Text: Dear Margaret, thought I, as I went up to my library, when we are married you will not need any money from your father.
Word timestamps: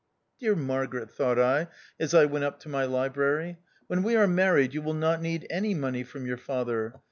Dear 0.39 0.55
Margaret, 0.55 1.11
thought 1.11 1.37
I, 1.37 1.67
as 1.99 2.15
I 2.15 2.25
went 2.25 2.43
up 2.43 2.59
to 2.61 2.69
my 2.69 2.85
library, 2.85 3.59
when 3.85 4.01
we 4.01 4.15
are 4.15 4.25
married 4.25 4.73
you 4.73 4.81
will 4.81 4.95
not 4.95 5.21
need 5.21 5.45
any 5.51 5.75
money 5.75 6.03
from 6.03 6.25
your 6.25 6.37
father. 6.37 6.95